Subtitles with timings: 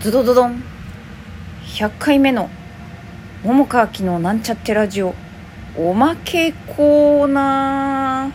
[0.00, 0.62] ズドドドン。
[1.76, 2.48] 100回目の
[3.44, 5.14] 桃川きのなんちゃってラジオ。
[5.76, 8.32] おまけコーナ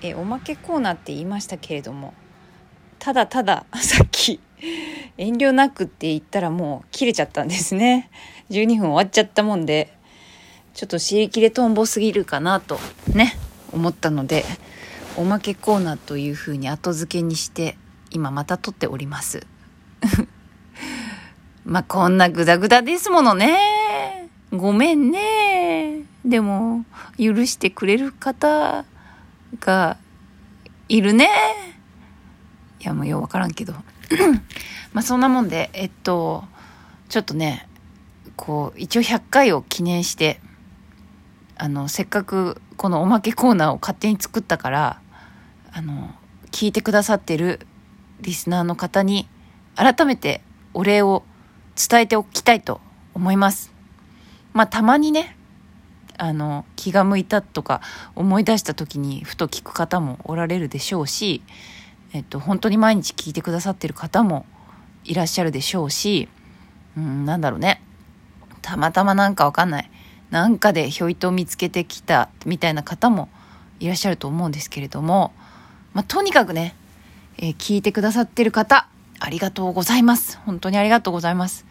[0.00, 0.06] ー。
[0.06, 2.14] えおまけコーナーって言いましたけれども。
[3.00, 4.38] ただたださっき
[5.16, 8.10] 遠慮なくって言ったらもう切れちゃったんですね。
[8.50, 9.92] 12分終わっちゃったもんで
[10.72, 12.78] ちょっと尻切れとんぼすぎるかなと
[13.12, 13.36] ね
[13.72, 14.44] 思ったので
[15.16, 17.76] おまけコーナーというふうに後付けにして
[18.10, 19.46] 今また撮っております。
[21.64, 24.28] まあこんなグダグダですものね。
[24.52, 26.04] ごめんね。
[26.24, 26.84] でも
[27.18, 28.84] 許してくれる方
[29.60, 29.96] が
[30.88, 31.28] いるね。
[32.80, 33.74] いやもうようわからんけど。
[34.92, 36.44] まあそんなもんでえっと
[37.08, 37.68] ちょっとね
[38.36, 40.40] こう一応100回を記念して
[41.56, 45.00] あのせっかくこのおまけコーナーを勝手に作ったから
[45.72, 46.14] あの
[46.50, 47.66] 聞いてくださってる
[48.20, 49.28] リスナーの方に
[49.74, 50.42] 改めて
[50.74, 51.24] お礼を
[51.76, 52.80] 伝えておきたいと
[53.14, 53.72] 思います。
[54.52, 55.36] まあたまにね
[56.16, 57.80] あの気が向いたとか
[58.16, 61.42] 思い出した時にふと聞く方もおられるでしょうし、
[62.12, 64.44] えっと、本当に毎日聞いてくださってる方も
[65.04, 66.28] いらっしゃるでしょうし、
[66.96, 67.80] うん、なんだろうね
[68.62, 69.90] たまたまなんかわかんない
[70.30, 73.28] なんかでひょいと見つけてきたみたいな方も
[73.80, 75.32] いらっしゃると思うんですけれども、
[75.94, 76.74] まあ、とにかくね、
[77.38, 78.88] えー、聞いてくださってる方、
[79.20, 80.38] ありがとうございます。
[80.44, 81.64] 本当にありがとうございます。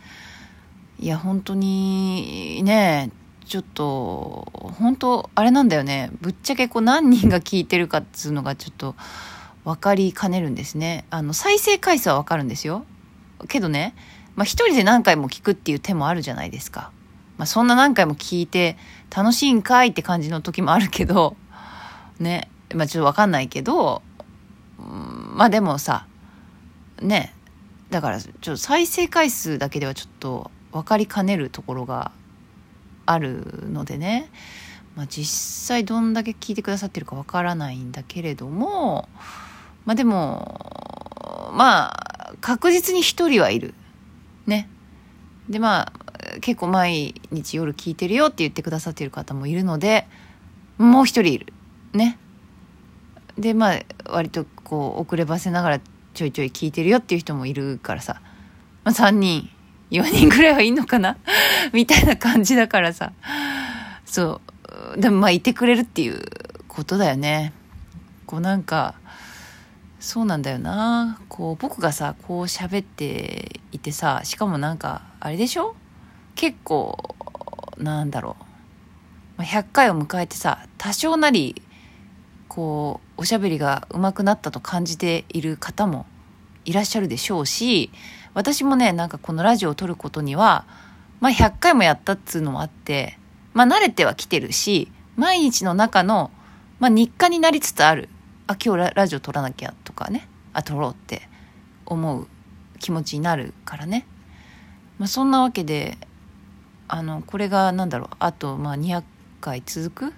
[1.00, 3.12] いや、本当に、ね、
[3.46, 4.48] ちょっと、
[4.80, 6.10] 本当、あれなんだよね。
[6.22, 8.96] ぶっちゃけこう何人が聞いてるかっつうのがちょっと
[9.66, 11.06] 分かりかねるんですね。
[11.10, 12.86] あの、再生回数は分かるんですよ。
[13.50, 13.94] けどね、
[14.36, 16.92] まあ一人で何回も聞くっていう手もあるじゃないですか。
[17.38, 18.78] まあそんな何回も聞いて
[19.16, 21.36] 楽しいんかいって感じの時もあるけど、
[22.20, 24.02] ね、まあちょっとわかんないけど、
[25.38, 26.08] まあでもさ、
[27.00, 27.32] ね、
[27.92, 32.12] だからちょっと再生回数だけではちょっと分かりかねるところが
[33.06, 34.32] あるのでね、
[34.96, 39.08] まあ、実際どんだけ聞いてくださってるか分からないんだけれども
[39.86, 43.76] まあでもまあ確実に一人はいる。
[44.48, 44.68] ね。
[45.48, 50.08] でまあ結構毎日夜聞いてるよって言ってくださってる方もいるので
[50.80, 51.54] もう一人いる。
[51.94, 52.18] ね。
[53.38, 55.80] でまあ割とこう遅ればせながら
[56.14, 58.22] ちょいちょい聞いてるよっていう人もいるからさ、
[58.84, 59.50] まあ、3人
[59.92, 61.16] 4人ぐらいはいいのかな？
[61.72, 63.14] みたいな感じだからさ。
[64.06, 64.42] そ
[64.98, 65.00] う。
[65.00, 66.22] でもまあいてくれるっていう
[66.68, 67.54] ことだよね。
[68.26, 68.96] こうなんか
[70.02, 71.22] そうなんだよな。
[71.30, 75.76] こう僕がさこう喋っていてさしかもなんかあれでしょ？
[76.36, 77.16] 結構
[77.78, 78.36] なんだろ
[79.38, 79.42] う。
[79.44, 81.62] 100回を迎えてさ多少なり
[82.48, 86.06] こうおしゃべりが上手くなったと感じている方も
[86.66, 87.92] いらっしゃるでしょうし
[88.34, 90.66] 私もねなんかこのラジオを撮ることには
[91.20, 93.18] まあ100回もやったっつうのもあって
[93.54, 96.32] まあ慣れてはきてるし毎日の中の、
[96.80, 98.10] まあ、日課になりつつある
[98.48, 101.28] あ今日ララジオ撮らなきゃとかねあ撮ろうって
[101.86, 102.28] 思う
[102.80, 104.06] 気持ちになるからね、
[105.00, 105.98] まあ、そんなわけで
[106.88, 109.04] あのこれが何だろうあとまあ200
[109.42, 110.14] 回続く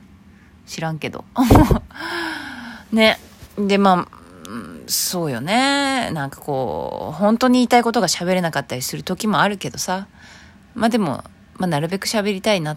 [0.70, 1.26] 知らんけど
[2.94, 3.20] ね
[3.58, 4.20] でまあ
[4.88, 6.10] そうよね。
[6.12, 10.08] なんかこう、本当に言いたいことが喋れなかったりする時もあるけどさ。
[10.74, 11.24] まあでも、
[11.58, 12.76] まあなるべく喋りたいな、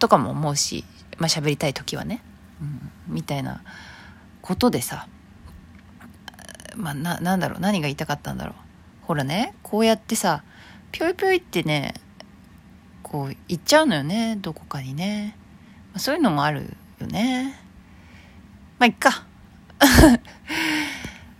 [0.00, 0.84] とかも思うし、
[1.18, 2.20] まあ喋りたい時はね。
[2.60, 3.62] うん、みたいな
[4.42, 5.06] ことでさ。
[6.74, 8.54] まあな、なんだろう、何が言いたかったんだろう。
[9.02, 10.42] ほらね、こうやってさ、
[10.90, 11.94] ぴょいぴょいってね、
[13.04, 15.36] こう行っちゃうのよね、どこかにね。
[15.92, 17.54] まあ、そういうのもあるよね。
[18.78, 19.24] まあ、いっか。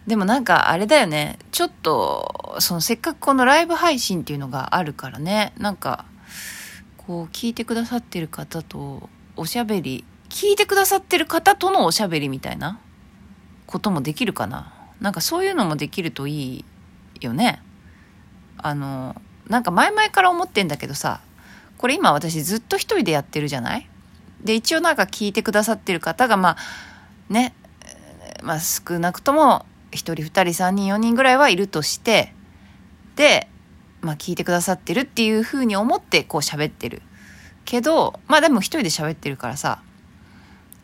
[0.07, 1.39] でもなんかあれだよね。
[1.53, 5.53] ちょっと、そのせっかくこのライブ配信っていうのがあるからね。
[5.59, 6.07] なんか、
[6.97, 12.79] こう聞いてくださってる方とおしゃべり、聞いてくださってる方とのおしゃべりみたいな
[13.67, 14.73] こともできるかな。
[15.01, 16.65] なんかそういうのもできるといい
[17.21, 17.63] よね。
[18.59, 21.21] あの、なんか前々から思ってんだけどさ、
[21.79, 23.88] これ今私ずっと一人でやってるじゃない？
[24.43, 26.57] で、一応なんか聞いてくださってる方が、まあ、
[27.33, 27.55] ね、
[28.43, 32.33] まあ少なくとも1人2人3人4人ぐらいはいるとして
[33.17, 33.49] で、
[34.01, 37.03] まあ、聞いてくださってるっていうふうに思ってこう喋ってる
[37.65, 39.83] けどまあでも一人で喋ってるからさ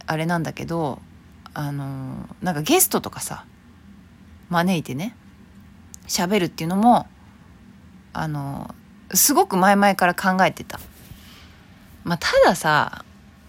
[0.07, 1.01] あれなんだけど
[1.55, 3.47] あのなんかゲストとかさ
[4.51, 5.17] 招いてね
[6.07, 7.07] 喋るっていうのも
[8.13, 8.75] あの
[9.13, 10.81] すごく前々から考えてた。
[12.05, 13.05] まあ、たださ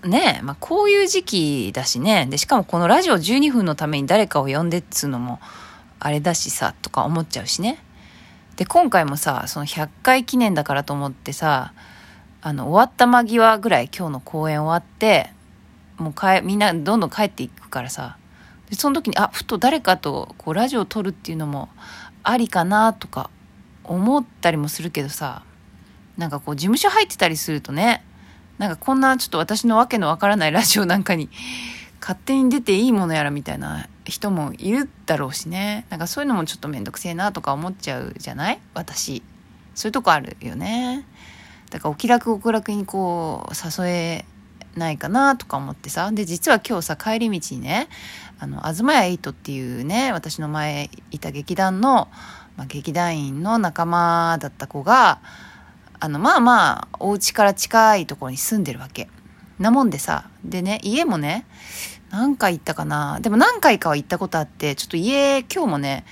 [0.08, 2.28] ねまあ、こういう時期だしね。
[2.30, 5.40] で、しかもこのラジオ12分のために誰かを呼んでっつうのも
[6.00, 7.80] あれだしさ、とか思っちゃうしね。
[8.56, 11.74] で、今回もさ、その100回記念だからと思ってさ、
[12.42, 15.32] あの、終わった間際ぐらい今日の公演終わって、
[15.98, 18.18] もうかえ、みんなどんどん帰っていくからさ、
[18.70, 21.70] で、その時に、あ、ふと誰かとこうラジオを撮るっていうのも
[22.24, 23.30] ありかなとか
[23.84, 25.44] 思ったりもするけどさ、
[26.18, 28.05] なんかこう事務所入ってたりするとね、
[28.58, 31.30] なんかこんなちょっと私のわけのわからないラジオなんかに
[32.00, 35.86] 勝手に出ていいものやらみたいな人もいるだろうしね。
[35.90, 38.60] なんかそういうのもちょっとめんどくせえなとか思っちゃうじゃない？
[38.74, 39.24] 私。
[39.74, 41.06] そういうとこあるよね。
[41.72, 44.26] だからお気楽お気楽にこう誘え
[44.78, 46.12] ないかなとか思ってさ。
[46.12, 47.88] で、実は今日さ、帰り道にね、
[48.40, 52.10] あの、東屋エイトっていうね、私の前いた劇団の、
[52.56, 55.20] まあ、劇団員の仲間だった子が、
[56.00, 59.10] あの、まあまあ、お家から近いところに住んでるわけ。
[59.60, 61.46] なもんでさ、でね、家もね、
[62.12, 66.06] 何回行ったかなでも何回かは行ったことあって、ちょっと家、今日もね、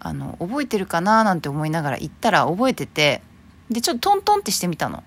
[0.00, 3.22] あの、覚えてるかななんて思いながら行ったら覚えてて、
[3.70, 5.02] で、ちょっとトントンってしてみたの。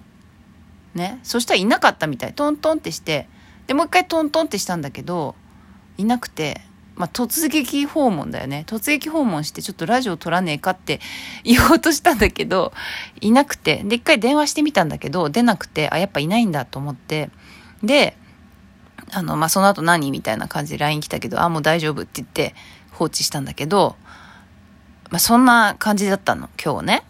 [0.94, 1.20] ね。
[1.24, 2.34] そしたらいなかったみたい。
[2.34, 3.28] トントンってして、
[3.68, 5.36] で、もう一回トントンってしたんだけど、
[5.98, 6.62] いなくて、
[6.96, 8.64] まあ、突撃訪問だよね。
[8.68, 11.00] 突撃訪問してちょっとラジオ撮らねえかって
[11.44, 12.74] 言おうとしたんだけど、
[13.22, 13.84] いなくて。
[13.86, 17.30] で、一回電話してみたんだけど、出なくて、あ、やっぱいないんだと思って。
[17.84, 18.18] で、
[19.12, 22.56] あの、まあ、その後何みたいな感じで LINE 来たけど、あ、もう大丈夫って言って
[22.92, 23.96] 放置したんだけど、
[25.10, 27.04] まあ、そんな感じだったの、今日ね。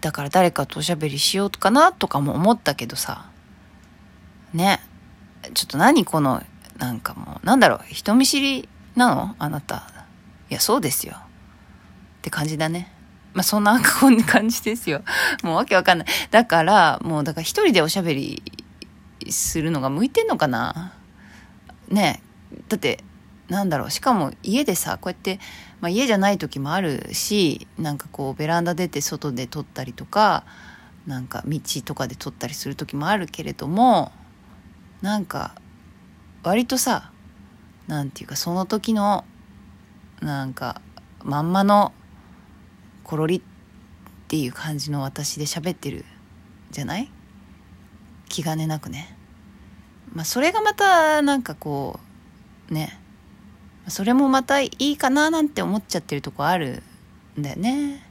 [0.00, 3.26] だから誰かとおしゃべりしようかなとかも思ったけどさ。
[4.54, 4.80] ね。
[5.54, 6.42] ちょっと何この
[6.80, 9.36] なんかもう、なんだろう、人見知りなの？
[9.38, 9.86] あなた。
[10.50, 11.14] いや、そうですよ。
[11.14, 11.18] っ
[12.22, 12.90] て感じだね。
[13.34, 15.02] まあ、そんな、こんな感じですよ。
[15.44, 16.06] もうわけわかんない。
[16.30, 18.42] だから、もう、だから一人でおしゃべり
[19.28, 20.94] するのが向いてんのかな？
[21.88, 22.22] ね
[22.68, 23.04] だって、
[23.48, 25.38] なんだろう、しかも家でさ、こうやって、
[25.82, 30.44] まあ、家じゃない時もあるし、なんかこう、ベランダ出て外で撮ったりとか、
[31.06, 34.12] なんか道とかで撮ったりする時もあるけれども、
[35.02, 35.54] なんか、
[36.42, 37.10] 割とさ
[37.86, 39.24] なんていうかその時の
[40.20, 40.80] なんか
[41.22, 41.92] まんまの
[43.04, 43.42] コロリっ
[44.28, 46.04] ていう感じの私で喋ってる
[46.70, 47.10] じゃない？
[48.28, 49.16] 気兼ねなくね。
[50.14, 51.98] まあそれがまたなんかこ
[52.70, 52.98] うね。
[53.88, 56.82] それもまたいいかななんて思っちゃってるとこある
[57.36, 58.06] んだよね。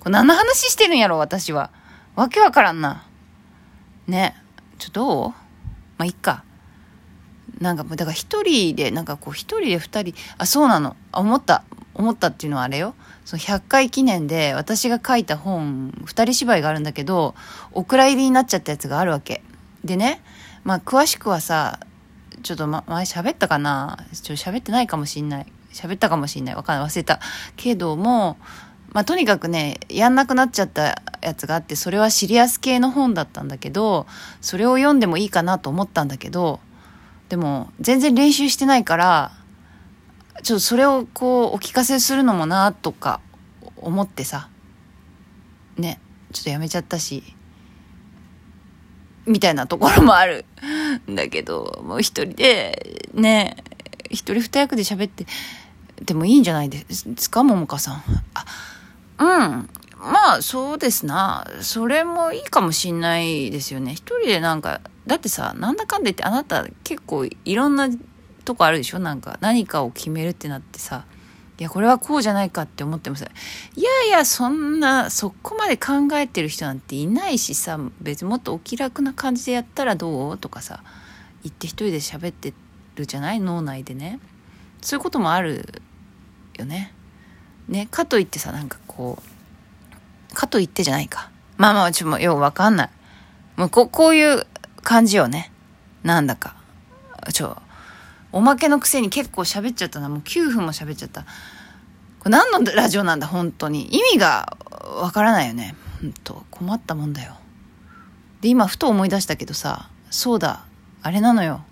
[0.00, 1.70] これ何の話してるんやろ私は。
[2.16, 3.06] わけわからんな。
[4.08, 4.34] ね。
[4.78, 5.28] ちょどう？
[5.28, 5.36] ま
[5.98, 6.42] あいっか。
[7.60, 10.96] なんかもうだから一人でなんかこう一人で二人あそうなの。
[11.12, 11.62] 思った。
[11.94, 12.94] 思ったっていうのはあれよ。
[13.24, 17.34] その100回記念で私が書いた本二人芝居があるんだけど
[17.72, 19.42] お蔵入りになっちゃったやつがあるわけ。
[19.84, 20.22] でね
[20.64, 21.80] まあ詳しくはさ
[22.42, 23.98] ちょっと、ま、前喋ったかな？
[24.12, 25.46] ちょっと喋ってないかもしんない。
[25.72, 26.54] 喋ったかもしんない。
[26.54, 26.88] わかんない。
[26.88, 27.20] 忘れた。
[27.56, 28.38] けども
[28.92, 34.08] まあ、とにかくね、やんなくなっちゃったやつがあって、それはシリアス系の本だったんだけど、
[34.40, 36.58] それを読んでもいいかなと思ったんだけど、
[37.30, 39.30] でも全然練習してないから
[40.42, 43.20] ちょっとそれをこうお聞かせするのもなとか
[43.76, 44.48] 思ってさ。
[45.76, 46.00] ね
[46.32, 47.22] ちょっとやめちゃったし。
[49.26, 50.44] みたいなところもある。
[51.08, 53.56] んだけどもう一人でね
[54.10, 55.26] 一人二役で喋って
[56.02, 58.02] でもいいんじゃないですか桃香さん。
[58.34, 58.44] あ
[59.18, 59.68] うん。
[60.00, 61.46] まあそうですな。
[61.60, 63.92] それもいいかもしんないですよね。
[63.92, 67.88] 一人でなんかだってさ、なんだかんだ言ってあなた結構いろんな
[68.44, 69.00] とこあるでしょ？
[69.00, 71.04] なんか何かを決めるってなってさ、
[71.58, 73.26] いや、これはこうじゃないかって思ってもさ、
[73.74, 80.38] いやいや、そんな、そこまで考えてる人なんていないしさ、別にもっとお気楽な感じでやったらどう？
[80.38, 80.84] とかさ、
[81.42, 82.54] 言って一人で喋って
[82.94, 83.40] るじゃない？
[83.40, 84.20] 脳内でね。
[84.80, 85.82] そういうこともある
[86.56, 86.94] よね。
[87.66, 89.18] ね、かといってさ、なんかこ
[90.30, 91.30] う、かといってじゃないか。
[91.56, 92.90] まあまあ、ちょっともうようわかんない。
[93.56, 94.46] もうこ、こういう
[94.82, 95.52] 感じよね。
[96.02, 96.56] なんだか。
[97.32, 97.56] ちょ、
[98.32, 100.08] おまけのくせに結構喋っちゃったな。
[100.08, 101.22] もう9分も喋っちゃった。
[102.20, 103.86] これ何のラジオなんだ、本当に。
[103.94, 104.56] 意味が
[105.00, 105.74] わからないよね。
[106.00, 107.36] ほんと、困ったもんだよ。
[108.40, 110.64] で、今、ふと思い出したけどさ、そうだ、
[111.02, 111.64] あれなのよ。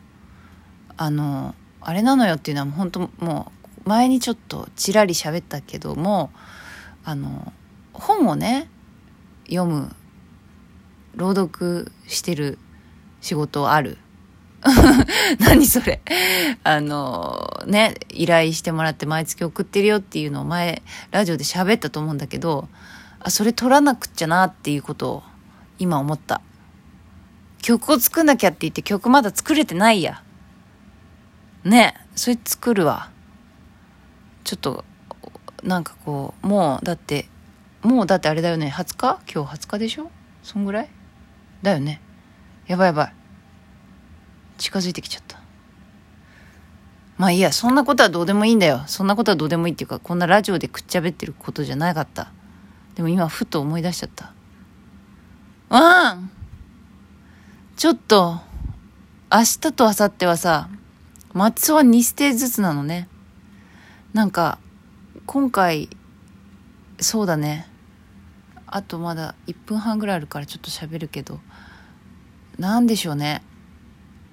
[0.96, 3.52] あの、あれなのよっていうのは本当も
[3.84, 6.30] う、前にちょっとちらり喋ったけども、
[7.04, 7.52] あの、
[7.92, 8.68] 本をね、
[9.48, 9.94] 読む、
[11.14, 12.58] 朗読してる
[13.20, 13.98] 仕事ある？
[15.38, 16.00] 何それ？
[16.64, 22.68] あの、ね、依頼してもらって毎月送ってるよっていうのを前、ラジオで喋ったと思うんだけど、
[23.20, 25.22] あ、それ撮らなくっちゃなっていうことを
[25.78, 26.40] 今思った。
[27.62, 30.22] 曲を作んなきゃって言って曲まだ作れてないや。
[31.64, 33.10] ね、それ作るわ。
[34.44, 34.84] ちょっと、
[35.62, 37.28] なんかこう、もうだって、
[37.82, 39.20] もうだってあれだよね、20日？
[39.32, 40.10] 今日20日でしょ？
[40.42, 40.88] そんぐらい？
[41.62, 42.00] だよね。
[42.68, 43.14] やばいやばい。
[44.58, 45.40] 近づいてきちゃった。
[47.16, 48.84] まあいいや、そんなことはどうでもいいんだよ。
[48.86, 52.30] そんなことはどうでもいいっていうか、こんなラジオでくっちゃべってることじゃなかった。
[52.94, 54.32] でも今、ふと思い出しちゃった。
[55.70, 56.30] うん。
[57.76, 58.40] ちょっと、
[59.32, 60.68] 明日と明後日はさ、
[61.32, 63.08] 松尾は2ステージずつなのね。
[64.12, 64.58] なんか、
[65.26, 65.88] 今回、
[67.00, 67.68] そうだね。
[68.66, 71.40] あとまだ1分半ぐらいあるからちょっと喋るけど、
[72.58, 73.42] なんでしょうね。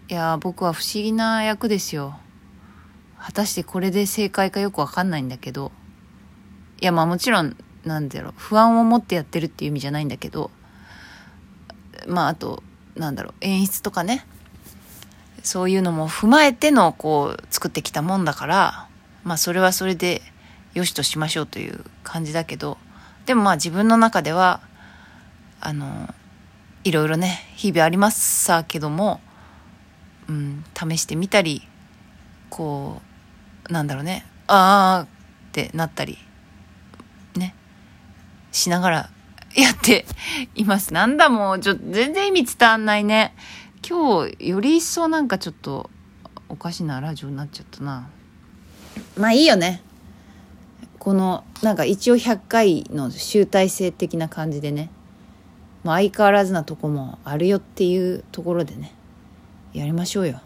[0.10, 2.20] いや、僕は不思議な役ですよ。
[3.20, 5.72] 果たしてこれで正解かよくわかんないんだけど。
[6.82, 10.50] いや、まあもちろん、なんだろう、不安を持ってやってるっていう意味じゃないんだけど、
[12.08, 12.64] まああと、
[12.96, 14.26] なんだろう、演出とかね。
[15.44, 18.88] そういうのも踏まえての、こう、作ってきたもんだから、
[19.24, 20.24] まあそれはそれで、
[20.74, 22.80] よしとしましょうという感じだけど、
[23.28, 24.62] でもまあ自分の中では、
[25.62, 26.14] あの、
[26.86, 29.20] いろいろね、日々ありますさけども、
[30.30, 31.64] うん、試してみたり、
[32.52, 33.02] こ
[33.68, 36.20] う、なんだろうね、ああってなったり、
[37.36, 37.56] ね、
[38.52, 39.10] しながら
[39.58, 40.06] やって
[40.54, 40.94] います。
[40.94, 43.34] なんだもう、ちょっと全然意味伝わんないね。
[43.88, 45.90] 今日、より一層なんかちょっと、
[46.50, 48.08] おかしなラジオになっちゃったな。
[49.18, 49.82] まあいいよね。
[51.00, 54.92] この、なんか一応100回の集大成的な感じでね。
[55.86, 58.94] まあ相変わらずなとこもあるよっていうところでね。
[59.72, 60.42] やりましょうよ。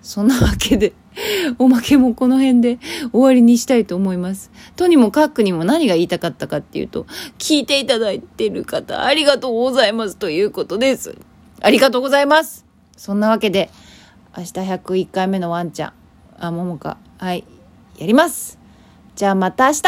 [0.00, 0.94] そんなわけで、
[1.58, 2.78] おまけもこの辺で
[3.12, 4.50] 終わりにしたいと思います。
[4.74, 7.06] とにもかくにも何が言いたかったかっていうと、
[7.38, 11.18] 聞いていただいてる方、ありがとうございますということです。
[11.60, 12.64] ありがとうございます。
[12.96, 13.68] そんなわけで、
[14.34, 15.92] 明日101回目のワンちゃん、
[16.38, 17.44] あ、ももか、はい、
[17.98, 18.58] やります。
[19.16, 19.86] じゃあまた明日